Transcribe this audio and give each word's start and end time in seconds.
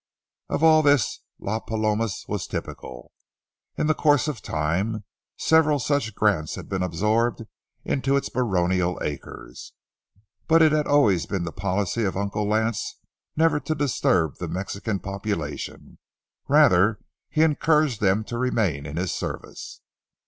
Of 0.49 0.63
all 0.63 0.81
this 0.81 1.19
Las 1.37 1.61
Palomas 1.67 2.25
was 2.27 2.47
typical. 2.47 3.11
In 3.77 3.85
the 3.85 3.93
course 3.93 4.27
of 4.27 4.41
time 4.41 5.03
several 5.37 5.77
such 5.77 6.15
grants 6.15 6.55
had 6.55 6.67
been 6.67 6.81
absorbed 6.81 7.43
into 7.85 8.15
its 8.17 8.27
baronial 8.27 8.99
acres. 9.03 9.73
But 10.47 10.63
it 10.63 10.71
had 10.71 10.87
always 10.87 11.27
been 11.27 11.43
the 11.43 11.51
policy 11.51 12.03
of 12.03 12.17
Uncle 12.17 12.47
Lance 12.47 12.97
never 13.35 13.59
to 13.59 13.75
disturb 13.75 14.37
the 14.37 14.47
Mexican 14.47 14.97
population; 14.97 15.99
rather 16.47 16.97
he 17.29 17.43
encouraged 17.43 18.01
them 18.01 18.23
to 18.23 18.39
remain 18.39 18.87
in 18.87 18.97
his 18.97 19.11
service. 19.11 19.81